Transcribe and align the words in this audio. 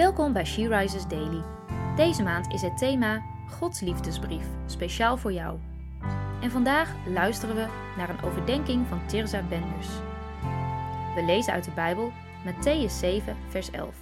Welkom 0.00 0.32
bij 0.32 0.44
She 0.44 0.68
Rises 0.68 1.06
Daily. 1.06 1.42
Deze 1.96 2.22
maand 2.22 2.52
is 2.52 2.62
het 2.62 2.78
thema 2.78 3.22
Gods 3.48 3.80
liefdesbrief, 3.80 4.46
speciaal 4.66 5.16
voor 5.16 5.32
jou. 5.32 5.58
En 6.42 6.50
vandaag 6.50 7.06
luisteren 7.06 7.54
we 7.54 7.92
naar 7.96 8.10
een 8.10 8.22
overdenking 8.22 8.86
van 8.86 9.06
Tirza 9.06 9.42
Benders. 9.42 9.88
We 11.14 11.22
lezen 11.26 11.52
uit 11.52 11.64
de 11.64 11.70
Bijbel 11.70 12.12
Matthäus 12.46 12.92
7, 12.92 13.36
vers 13.48 13.70
11. 13.70 13.96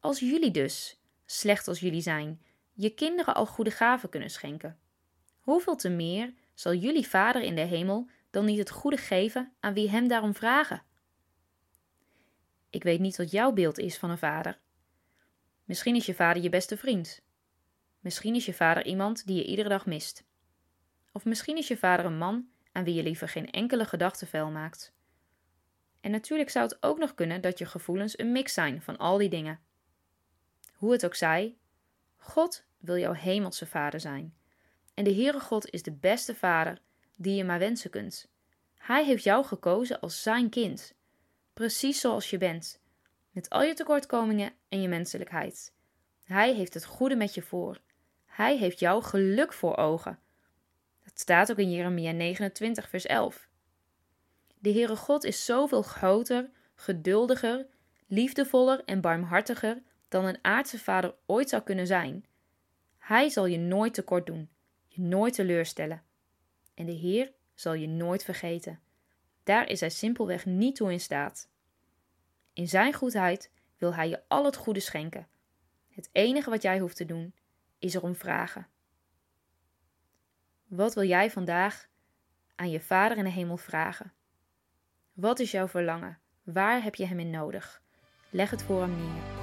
Als 0.00 0.18
jullie 0.18 0.50
dus, 0.50 1.00
slecht 1.26 1.68
als 1.68 1.80
jullie 1.80 2.02
zijn, 2.02 2.42
je 2.72 2.90
kinderen 2.90 3.34
al 3.34 3.46
goede 3.46 3.70
gaven 3.70 4.08
kunnen 4.08 4.30
schenken, 4.30 4.78
hoeveel 5.40 5.76
te 5.76 5.88
meer 5.88 6.34
zal 6.54 6.74
jullie 6.74 7.08
Vader 7.08 7.42
in 7.42 7.54
de 7.54 7.60
hemel 7.60 8.08
dan 8.30 8.44
niet 8.44 8.58
het 8.58 8.70
goede 8.70 8.96
geven 8.96 9.52
aan 9.60 9.74
wie 9.74 9.90
hem 9.90 10.08
daarom 10.08 10.34
vragen? 10.34 10.82
Ik 12.78 12.84
weet 12.84 13.00
niet 13.00 13.16
wat 13.16 13.30
jouw 13.30 13.52
beeld 13.52 13.78
is 13.78 13.98
van 13.98 14.10
een 14.10 14.18
vader. 14.18 14.58
Misschien 15.64 15.94
is 15.94 16.06
je 16.06 16.14
vader 16.14 16.42
je 16.42 16.48
beste 16.48 16.76
vriend. 16.76 17.22
Misschien 18.00 18.34
is 18.34 18.46
je 18.46 18.54
vader 18.54 18.86
iemand 18.86 19.26
die 19.26 19.36
je 19.36 19.44
iedere 19.44 19.68
dag 19.68 19.86
mist. 19.86 20.24
Of 21.12 21.24
misschien 21.24 21.56
is 21.56 21.68
je 21.68 21.76
vader 21.76 22.04
een 22.04 22.18
man 22.18 22.48
aan 22.72 22.84
wie 22.84 22.94
je 22.94 23.02
liever 23.02 23.28
geen 23.28 23.50
enkele 23.50 23.84
gedachte 23.84 24.26
vuil 24.26 24.50
maakt. 24.50 24.92
En 26.00 26.10
natuurlijk 26.10 26.50
zou 26.50 26.64
het 26.64 26.82
ook 26.82 26.98
nog 26.98 27.14
kunnen 27.14 27.40
dat 27.40 27.58
je 27.58 27.66
gevoelens 27.66 28.18
een 28.18 28.32
mix 28.32 28.52
zijn 28.52 28.82
van 28.82 28.96
al 28.96 29.18
die 29.18 29.28
dingen. 29.28 29.60
Hoe 30.74 30.92
het 30.92 31.04
ook 31.04 31.14
zij, 31.14 31.56
God 32.16 32.64
wil 32.78 32.96
jouw 32.96 33.12
hemelse 33.12 33.66
vader 33.66 34.00
zijn. 34.00 34.34
En 34.94 35.04
de 35.04 35.14
Heere 35.14 35.40
God 35.40 35.70
is 35.70 35.82
de 35.82 35.92
beste 35.92 36.34
vader 36.34 36.80
die 37.16 37.34
je 37.34 37.44
maar 37.44 37.58
wensen 37.58 37.90
kunt. 37.90 38.30
Hij 38.74 39.04
heeft 39.04 39.24
jou 39.24 39.44
gekozen 39.44 40.00
als 40.00 40.22
zijn 40.22 40.50
kind 40.50 40.96
precies 41.58 42.00
zoals 42.00 42.30
je 42.30 42.38
bent, 42.38 42.80
met 43.30 43.50
al 43.50 43.62
je 43.62 43.74
tekortkomingen 43.74 44.52
en 44.68 44.82
je 44.82 44.88
menselijkheid. 44.88 45.72
Hij 46.24 46.54
heeft 46.54 46.74
het 46.74 46.84
goede 46.84 47.16
met 47.16 47.34
je 47.34 47.42
voor. 47.42 47.80
Hij 48.26 48.56
heeft 48.56 48.78
jouw 48.78 49.00
geluk 49.00 49.52
voor 49.52 49.76
ogen. 49.76 50.18
Dat 51.04 51.20
staat 51.20 51.50
ook 51.50 51.58
in 51.58 51.70
Jeremia 51.70 52.10
29, 52.10 52.88
vers 52.88 53.06
11. 53.06 53.48
De 54.58 54.72
Heere 54.72 54.96
God 54.96 55.24
is 55.24 55.44
zoveel 55.44 55.82
groter, 55.82 56.50
geduldiger, 56.74 57.66
liefdevoller 58.06 58.84
en 58.84 59.00
barmhartiger 59.00 59.82
dan 60.08 60.24
een 60.24 60.38
aardse 60.42 60.78
vader 60.78 61.14
ooit 61.26 61.48
zou 61.48 61.62
kunnen 61.62 61.86
zijn. 61.86 62.24
Hij 62.98 63.28
zal 63.28 63.46
je 63.46 63.58
nooit 63.58 63.94
tekort 63.94 64.26
doen, 64.26 64.48
je 64.86 65.00
nooit 65.00 65.34
teleurstellen. 65.34 66.02
En 66.74 66.86
de 66.86 66.92
Heer 66.92 67.32
zal 67.54 67.74
je 67.74 67.88
nooit 67.88 68.24
vergeten. 68.24 68.80
Daar 69.48 69.68
is 69.68 69.80
hij 69.80 69.90
simpelweg 69.90 70.46
niet 70.46 70.76
toe 70.76 70.92
in 70.92 71.00
staat. 71.00 71.48
In 72.52 72.68
zijn 72.68 72.92
goedheid 72.92 73.50
wil 73.76 73.94
hij 73.94 74.08
je 74.08 74.22
al 74.28 74.44
het 74.44 74.56
goede 74.56 74.80
schenken. 74.80 75.28
Het 75.88 76.08
enige 76.12 76.50
wat 76.50 76.62
jij 76.62 76.78
hoeft 76.78 76.96
te 76.96 77.04
doen 77.04 77.34
is 77.78 77.94
erom 77.94 78.14
vragen. 78.14 78.66
Wat 80.66 80.94
wil 80.94 81.04
jij 81.04 81.30
vandaag 81.30 81.88
aan 82.54 82.70
je 82.70 82.80
Vader 82.80 83.16
in 83.16 83.24
de 83.24 83.30
hemel 83.30 83.56
vragen? 83.56 84.12
Wat 85.12 85.38
is 85.38 85.50
jouw 85.50 85.68
verlangen? 85.68 86.18
Waar 86.42 86.82
heb 86.82 86.94
je 86.94 87.06
hem 87.06 87.18
in 87.18 87.30
nodig? 87.30 87.82
Leg 88.30 88.50
het 88.50 88.62
voor 88.62 88.80
hem 88.80 88.96
neer. 88.96 89.37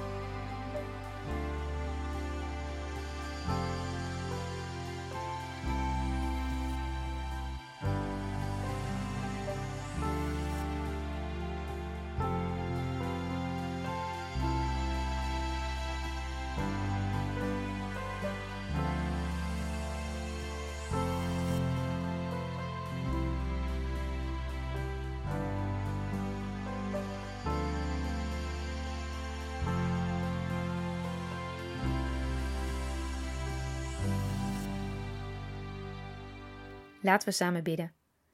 Laten 37.06 37.28
we 37.28 37.34
samen 37.34 37.62
bidden. 37.62 37.92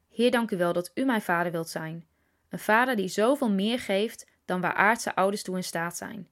Heer, 0.08 0.30
dank 0.30 0.50
u 0.50 0.56
wel 0.56 0.72
dat 0.72 0.90
u 0.94 1.04
mijn 1.04 1.22
vader 1.22 1.52
wilt 1.52 1.68
zijn. 1.68 2.06
Een 2.48 2.58
vader 2.58 2.96
die 2.96 3.08
zoveel 3.08 3.50
meer 3.50 3.78
geeft 3.78 4.26
dan 4.44 4.60
waar 4.60 4.74
aardse 4.74 5.14
ouders 5.14 5.42
toe 5.42 5.56
in 5.56 5.64
staat 5.64 5.96
zijn. 5.96 6.28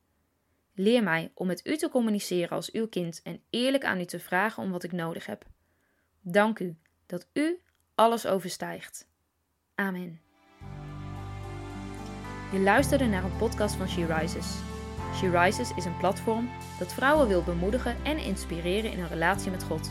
Leer 0.74 1.02
mij 1.02 1.30
om 1.34 1.46
met 1.46 1.66
u 1.66 1.76
te 1.76 1.88
communiceren 1.88 2.50
als 2.50 2.72
uw 2.72 2.88
kind 2.88 3.22
en 3.22 3.42
eerlijk 3.50 3.84
aan 3.84 4.00
u 4.00 4.04
te 4.04 4.18
vragen 4.18 4.62
om 4.62 4.70
wat 4.70 4.82
ik 4.82 4.92
nodig 4.92 5.26
heb. 5.26 5.44
Dank 6.20 6.58
u 6.58 6.76
dat 7.06 7.28
u 7.32 7.60
alles 7.94 8.26
overstijgt. 8.26 9.08
Amen. 9.74 10.20
Je 12.52 12.58
luisterde 12.58 13.06
naar 13.06 13.24
een 13.24 13.36
podcast 13.36 13.74
van 13.74 13.88
She 13.88 14.06
Rises. 14.06 14.56
She 15.14 15.30
Rises 15.30 15.74
is 15.74 15.84
een 15.84 15.98
platform 15.98 16.50
dat 16.78 16.92
vrouwen 16.94 17.28
wil 17.28 17.42
bemoedigen 17.42 18.04
en 18.04 18.18
inspireren 18.18 18.92
in 18.92 18.98
hun 18.98 19.08
relatie 19.08 19.50
met 19.50 19.62
God. 19.64 19.90